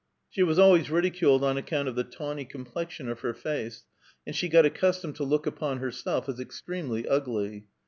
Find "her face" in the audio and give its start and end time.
3.19-3.85